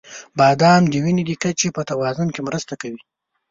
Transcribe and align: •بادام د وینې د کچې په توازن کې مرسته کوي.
•بادام 0.39 0.81
د 0.89 0.93
وینې 1.03 1.23
د 1.27 1.31
کچې 1.43 1.67
په 1.75 1.81
توازن 1.89 2.27
کې 2.35 2.41
مرسته 2.47 2.73
کوي. 2.81 3.01